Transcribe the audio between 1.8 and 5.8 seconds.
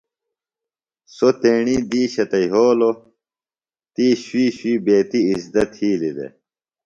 دِیشہ تھےۡ یھولوۡ۔ تی شُوئ شُوی بیتیۡ اِزدہ